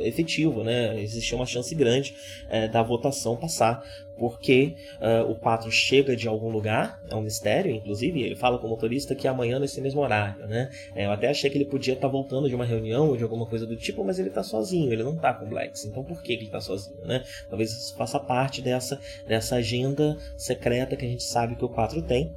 [0.00, 1.00] efetivo, né?
[1.00, 2.14] Existia uma chance grande
[2.48, 3.82] é, da votação passar,
[4.16, 8.66] porque uh, o 4 chega de algum lugar, é um mistério, inclusive, ele fala com
[8.66, 10.70] o motorista que é amanhã nesse mesmo horário, né?
[10.94, 13.22] É, eu até achei que ele podia estar tá voltando de uma reunião ou de
[13.22, 16.02] alguma coisa do tipo, mas ele está sozinho, ele não está com o Blacks, então
[16.02, 17.24] por que, ele está sozinho, né?
[17.48, 22.00] Talvez isso faça parte dessa, dessa agenda secreta que a gente sabe que o 4
[22.02, 22.34] tem.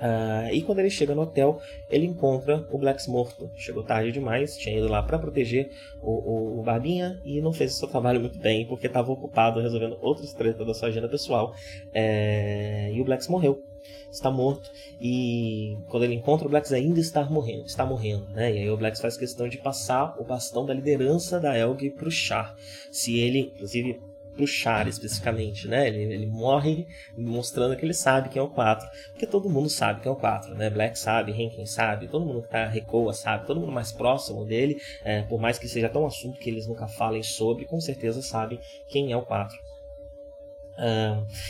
[0.00, 1.60] Uh, e quando ele chega no hotel,
[1.90, 3.50] ele encontra o Blacks morto.
[3.54, 7.74] Chegou tarde demais, tinha ido lá para proteger o, o, o, Barbinha e não fez
[7.74, 11.54] o seu trabalho muito bem porque estava ocupado resolvendo outras tretas da sua agenda pessoal.
[11.92, 12.90] É...
[12.94, 13.62] E o Blacks morreu.
[14.10, 18.52] Está morto e quando ele encontra o Blacks ainda está morrendo, está morrendo, né?
[18.52, 22.08] E aí o Blacks faz questão de passar o bastão da liderança da Elg para
[22.08, 22.56] o Char.
[22.90, 24.00] Se ele, inclusive,
[24.40, 25.88] pro Char especificamente, né?
[25.88, 30.00] Ele, ele morre mostrando que ele sabe quem é o 4, porque todo mundo sabe
[30.00, 30.70] quem é o 4, né?
[30.70, 34.80] Black sabe, Henkin sabe, todo mundo que tá Recoa sabe, todo mundo mais próximo dele,
[35.04, 38.58] é, por mais que seja tão assunto que eles nunca falem sobre, com certeza sabe
[38.88, 39.58] quem é o 4.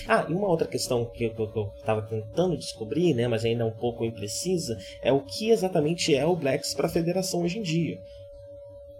[0.09, 3.70] ah, e uma outra questão que eu estava tentando descobrir, né, mas ainda é um
[3.70, 8.00] pouco imprecisa, é o que exatamente é o Blacks para a Federação hoje em dia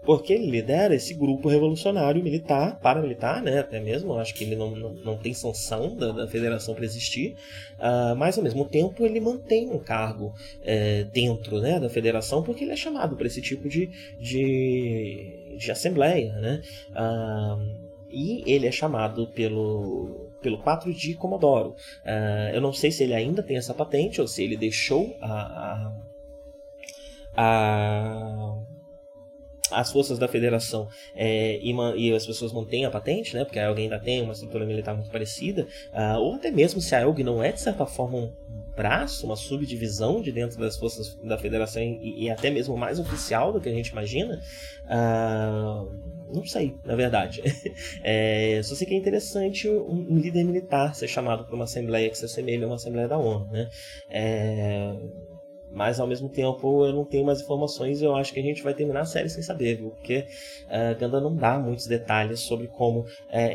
[0.03, 4.71] porque ele lidera esse grupo revolucionário militar, paramilitar, né, até mesmo, acho que ele não,
[4.71, 7.35] não, não tem sanção da, da federação para existir,
[7.77, 10.33] uh, mas ao mesmo tempo ele mantém um cargo
[10.63, 15.71] é, dentro né, da federação, porque ele é chamado para esse tipo de, de, de
[15.71, 16.61] assembleia, né,
[16.91, 21.75] uh, e ele é chamado pelo pelo 4 de Comodoro.
[22.03, 25.93] Uh, eu não sei se ele ainda tem essa patente ou se ele deixou a,
[27.35, 28.57] a, a
[29.71, 33.63] as forças da federação é, e, e, as pessoas mantêm a patente, né, porque a
[33.65, 37.23] ELG ainda tem uma estrutura militar muito parecida, uh, ou até mesmo se a ELG
[37.23, 38.33] não é, de certa forma, um
[38.75, 43.51] braço, uma subdivisão de dentro das forças da federação e, e até mesmo mais oficial
[43.51, 44.41] do que a gente imagina,
[44.85, 45.91] uh,
[46.33, 47.41] não sei, na verdade.
[48.03, 52.17] É, só sei que é interessante um líder militar ser chamado para uma assembleia que
[52.17, 53.69] se assemelha a uma assembleia da ONU, né?
[54.09, 54.95] É,
[55.71, 58.61] mas ao mesmo tempo eu não tenho mais informações e eu acho que a gente
[58.61, 59.91] vai terminar a série sem saber, viu?
[59.91, 60.25] Porque
[60.67, 63.07] uh, Ganda não dá muitos detalhes sobre como uh,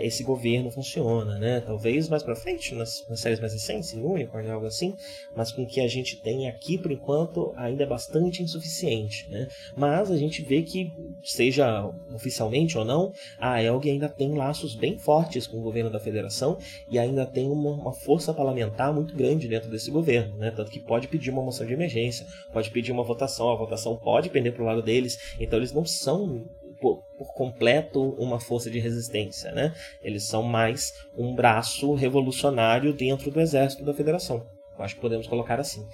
[0.02, 1.60] esse governo funciona, né?
[1.60, 4.94] Talvez mais pra frente, nas, nas séries mais recentes, em Unicorn, algo assim,
[5.34, 9.48] mas com o que a gente tem aqui, por enquanto, ainda é bastante insuficiente, né?
[9.76, 14.98] Mas a gente vê que, seja oficialmente ou não, a Elg ainda tem laços bem
[14.98, 16.58] fortes com o governo da federação
[16.90, 20.50] e ainda tem uma, uma força parlamentar muito grande dentro desse governo, né?
[20.50, 22.05] Tanto que pode pedir uma moção de emergência
[22.52, 25.84] pode pedir uma votação, a votação pode pender para o lado deles, então eles não
[25.84, 26.44] são
[26.80, 29.74] por, por, completo uma força de resistência, né?
[30.02, 34.46] Eles são mais um braço revolucionário dentro do exército da Federação.
[34.78, 35.86] Acho que podemos colocar assim.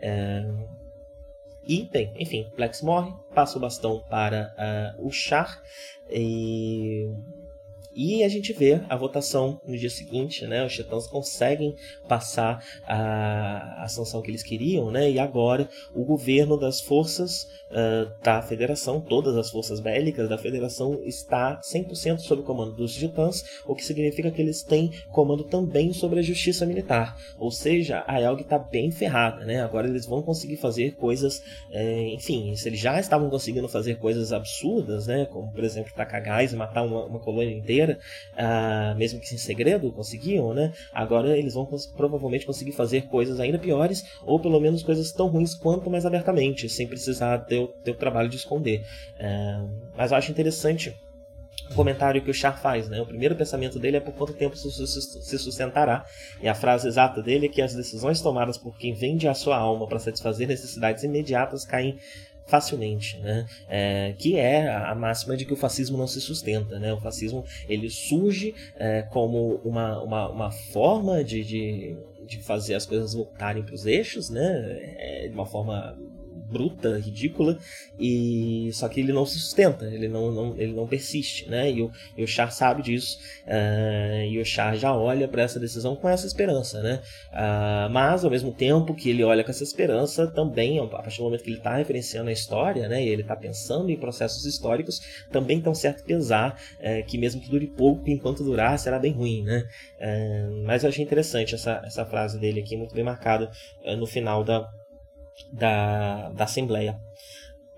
[0.00, 0.42] É...
[1.62, 5.62] E, bem, enfim, Plex morre, passa o bastão para uh, o Char
[6.10, 7.06] e
[7.94, 10.64] e a gente vê a votação no dia seguinte, né?
[10.64, 11.74] Os titãs conseguem
[12.08, 15.10] passar a, a sanção que eles queriam, né?
[15.10, 21.00] E agora o governo das forças uh, da federação, todas as forças bélicas da federação,
[21.04, 25.92] está 100% sob o comando dos titãs, o que significa que eles têm comando também
[25.92, 27.16] sobre a justiça militar.
[27.38, 29.62] Ou seja, a Elg está bem ferrada, né?
[29.62, 34.32] Agora eles vão conseguir fazer coisas, é, enfim, se eles já estavam conseguindo fazer coisas
[34.32, 35.26] absurdas, né?
[35.26, 37.98] Como, por exemplo, tacar gás e matar uma, uma colônia inteira inteira,
[38.34, 40.72] uh, mesmo que em segredo conseguiam, né?
[40.92, 45.28] Agora eles vão cons provavelmente conseguir fazer coisas ainda piores, ou pelo menos coisas tão
[45.28, 48.82] ruins quanto mais abertamente, sem precisar ter o, ter o trabalho de esconder.
[49.16, 50.94] Uh, mas eu acho interessante
[51.70, 53.00] o comentário que o Char faz, né?
[53.00, 56.04] O primeiro pensamento dele é por quanto tempo se sustentará.
[56.42, 59.56] E a frase exata dele é que as decisões tomadas por quem vende a sua
[59.56, 61.96] alma para satisfazer necessidades imediatas caem
[62.50, 63.46] facilmente, né?
[63.68, 66.92] É, que é a máxima de que o fascismo não se sustenta, né?
[66.92, 72.84] O fascismo ele surge é, como uma, uma, uma forma de, de, de, fazer as
[72.84, 74.78] coisas voltarem para os eixos, né?
[74.98, 75.96] É, de uma forma
[76.50, 77.58] bruta, ridícula,
[77.98, 81.70] e só que ele não se sustenta, ele não, não ele não persiste, né?
[81.70, 85.60] E o, e o Char sabe disso, uh, e o Char já olha para essa
[85.60, 87.00] decisão com essa esperança, né?
[87.32, 91.24] Uh, mas ao mesmo tempo que ele olha com essa esperança, também a partir do
[91.24, 93.04] momento que ele está referenciando a história, né?
[93.04, 97.40] E ele está pensando em processos históricos, também tem um certo pesar uh, que mesmo
[97.40, 99.66] que dure pouco, enquanto durar será bem ruim, né?
[100.64, 103.50] mas eu achei interessante essa, essa frase dele aqui, muito bem marcada
[103.98, 104.66] no final da
[105.52, 106.98] da, da Assembleia.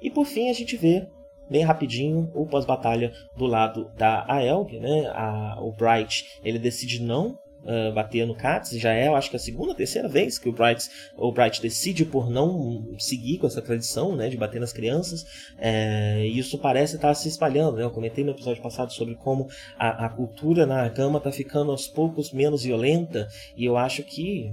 [0.01, 1.07] E por fim a gente vê
[1.49, 5.07] bem rapidinho o pós-batalha do lado da Aelg, né?
[5.15, 8.71] A, o Bright ele decide não uh, bater no Katz.
[8.71, 12.05] Já é, eu acho que a segunda, terceira vez que o Bright, o Bright decide
[12.05, 15.27] por não seguir com essa tradição né, de bater nas crianças.
[15.59, 17.77] É, e isso parece estar se espalhando.
[17.77, 17.85] Né?
[17.85, 19.49] Eu comentei no episódio passado sobre como
[19.79, 23.29] a, a cultura na gama está ficando aos poucos menos violenta.
[23.57, 24.53] E eu acho que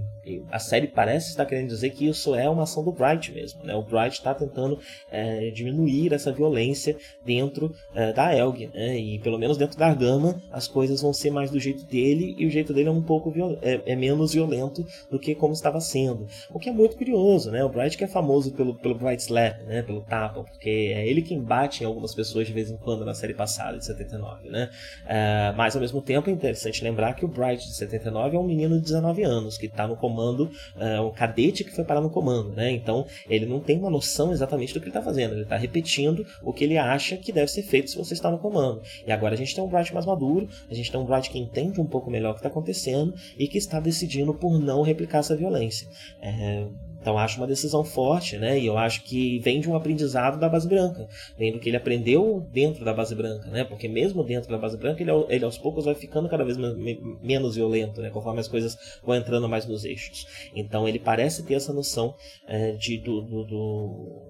[0.51, 3.63] a série parece estar querendo dizer que isso é uma ação do Bright mesmo.
[3.63, 3.75] Né?
[3.75, 4.79] O Bright está tentando
[5.11, 6.95] é, diminuir essa violência
[7.25, 8.69] dentro é, da Elg.
[8.73, 8.97] Né?
[8.97, 12.35] E pelo menos dentro da gama as coisas vão ser mais do jeito dele.
[12.37, 15.53] E o jeito dele é um um pouco é, é, menos violento do que como
[15.53, 16.27] estava sendo.
[16.51, 17.63] O que é muito curioso, né?
[17.63, 19.81] O Bright que é famoso pelo, pelo Bright Slap, né?
[19.81, 23.13] Pelo tapa, porque é ele quem bate em algumas pessoas de vez em quando na
[23.13, 24.69] série passada, de 79, né?
[25.07, 28.43] É, mas ao mesmo tempo é interessante lembrar que o Bright de 79 é um
[28.43, 32.09] menino de 19 anos, que está no comando, é, um cadete que foi parar no
[32.09, 32.71] comando, né?
[32.71, 36.25] Então ele não tem uma noção exatamente do que ele está fazendo, ele está repetindo
[36.43, 38.81] o que ele acha que deve ser feito se você está no comando.
[39.05, 41.39] E agora a gente tem um Bright mais maduro, a gente tem um Bright que
[41.39, 42.88] entende um pouco melhor o que está acontecendo
[43.37, 45.87] e que está decidindo por não replicar essa violência.
[46.21, 46.67] É,
[47.01, 48.59] então acho uma decisão forte, né?
[48.59, 51.77] E eu acho que vem de um aprendizado da base branca, vem do que ele
[51.77, 53.63] aprendeu dentro da base branca, né?
[53.63, 57.55] Porque mesmo dentro da base branca ele, ele aos poucos vai ficando cada vez menos
[57.55, 58.09] violento, né?
[58.09, 60.27] Conforme as coisas vão entrando mais nos eixos.
[60.53, 62.13] Então ele parece ter essa noção
[62.45, 64.28] é, de do, do, do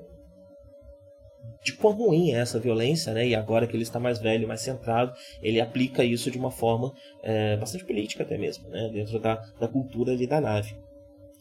[1.64, 3.28] de quão ruim é essa violência, né?
[3.28, 6.94] E agora que ele está mais velho, mais centrado, ele aplica isso de uma forma
[7.24, 8.90] é, bastante política até mesmo, né?
[8.92, 10.76] Dentro da, da cultura ali da nave.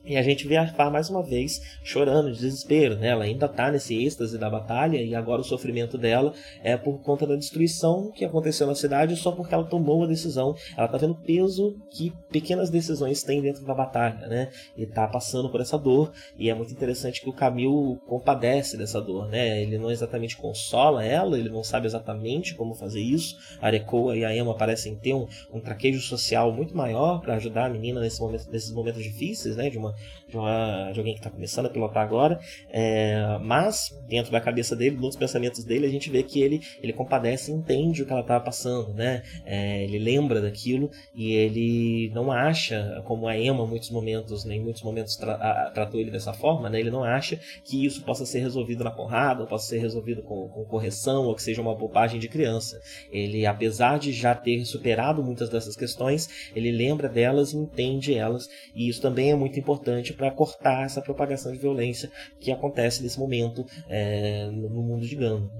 [0.08, 3.08] E a gente vê a Far mais uma vez chorando de desespero, né?
[3.08, 6.32] Ela ainda está nesse êxtase da batalha e agora o sofrimento dela
[6.62, 10.54] é por conta da destruição que aconteceu na cidade só porque ela tomou a decisão.
[10.74, 14.48] Ela está vendo o peso que pequenas decisões têm dentro da batalha, né?
[14.78, 19.02] E está passando por essa dor e é muito interessante que o Camil compadece dessa
[19.02, 19.60] dor, né?
[19.60, 23.36] Ele não exatamente consola ela, ele não sabe exatamente como fazer isso.
[23.60, 27.66] A Arekoa e a Emma parecem ter um, um traquejo social muito maior para ajudar
[27.66, 29.68] a menina nesse momento, nesses momentos difíceis, né?
[29.68, 29.97] De uma
[30.28, 32.38] de, uma, de alguém que está começando a pilotar agora,
[32.70, 36.92] é, mas dentro da cabeça dele, nos pensamentos dele, a gente vê que ele, ele
[36.92, 39.22] compadece e entende o que ela estava passando, né?
[39.44, 44.58] É, ele lembra daquilo e ele não acha, como a Emma em muitos momentos, né,
[44.58, 46.78] muitos momentos tra a, tratou ele dessa forma, né?
[46.78, 50.48] Ele não acha que isso possa ser resolvido na porrada, ou possa ser resolvido com,
[50.48, 52.80] com correção, ou que seja uma bobagem de criança.
[53.10, 58.48] Ele, apesar de já ter superado muitas dessas questões, ele lembra delas e entende elas,
[58.74, 63.02] e isso também é muito importante importante para cortar essa propagação de violência que acontece
[63.02, 65.50] nesse momento é, no mundo de Gano.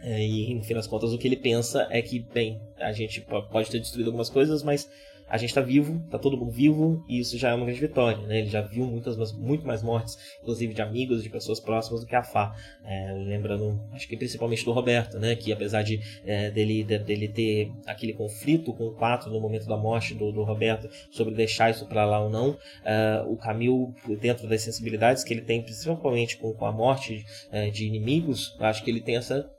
[0.00, 3.20] É, e, no fim das contas, o que ele pensa é que, bem, a gente
[3.20, 4.88] pode ter destruído algumas coisas, mas
[5.28, 8.26] a gente está vivo, está todo mundo vivo, e isso já é uma grande vitória.
[8.26, 8.38] Né?
[8.38, 12.14] Ele já viu muitas, muito mais mortes, inclusive de amigos, de pessoas próximas do que
[12.14, 12.54] a Fá.
[12.84, 15.34] É, lembrando, acho que principalmente do Roberto, né?
[15.34, 19.66] que apesar de é, dele, de, dele ter aquele conflito com o 4 no momento
[19.66, 23.94] da morte do, do Roberto sobre deixar isso para lá ou não, é, o Camil,
[24.20, 28.84] dentro das sensibilidades que ele tem, principalmente com, com a morte é, de inimigos, acho
[28.84, 29.50] que ele tem essa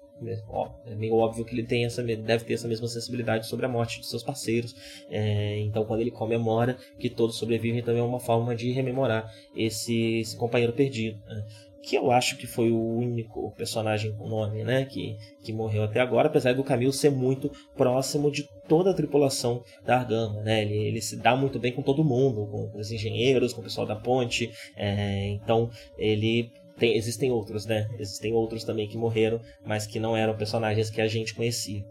[0.86, 4.00] é meio óbvio que ele tem essa, deve ter essa mesma sensibilidade sobre a morte
[4.00, 4.76] de seus parceiros.
[5.10, 10.20] É, então, quando ele comemora que todos sobrevivem, também é uma forma de rememorar esse,
[10.20, 11.20] esse companheiro perdido.
[11.28, 11.46] Né?
[11.84, 14.86] Que eu acho que foi o único personagem com nome né?
[14.86, 19.64] que, que morreu até agora, apesar do Camilo ser muito próximo de toda a tripulação
[19.86, 20.42] da Argama.
[20.42, 20.64] Né?
[20.64, 23.86] Ele, ele se dá muito bem com todo mundo, com os engenheiros, com o pessoal
[23.86, 24.52] da ponte.
[24.76, 27.88] É, então, ele tem, existem outros, né?
[28.00, 31.84] Existem outros também que morreram, mas que não eram personagens que a gente conhecia.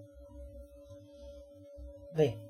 [2.15, 2.41] Bem.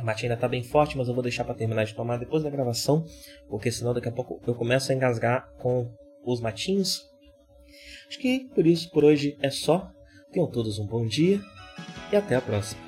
[0.00, 2.42] O mate ainda tá bem forte, mas eu vou deixar para terminar de tomar depois
[2.42, 3.04] da gravação,
[3.48, 5.90] porque senão daqui a pouco eu começo a engasgar com
[6.24, 7.10] os matinhos.
[8.08, 9.90] Acho que por isso, por hoje é só.
[10.30, 11.40] Tenham todos um bom dia
[12.12, 12.83] e até a próxima.